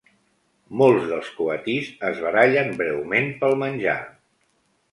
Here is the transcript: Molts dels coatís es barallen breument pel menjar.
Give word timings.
Molts 0.79 1.03
dels 1.11 1.29
coatís 1.41 1.91
es 2.11 2.23
barallen 2.25 2.73
breument 2.81 3.31
pel 3.45 3.57
menjar. 3.67 3.99